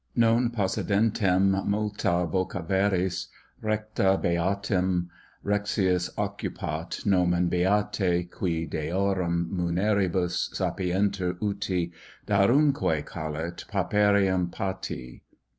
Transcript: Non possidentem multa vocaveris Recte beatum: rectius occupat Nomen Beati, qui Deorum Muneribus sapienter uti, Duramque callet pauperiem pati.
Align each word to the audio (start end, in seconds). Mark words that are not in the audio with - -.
Non 0.15 0.49
possidentem 0.49 1.63
multa 1.67 2.25
vocaveris 2.25 3.27
Recte 3.61 4.17
beatum: 4.19 5.11
rectius 5.45 6.09
occupat 6.17 7.05
Nomen 7.05 7.49
Beati, 7.49 8.23
qui 8.23 8.65
Deorum 8.65 9.49
Muneribus 9.53 10.49
sapienter 10.55 11.35
uti, 11.39 11.91
Duramque 12.25 13.05
callet 13.05 13.63
pauperiem 13.71 14.51
pati. 14.51 15.21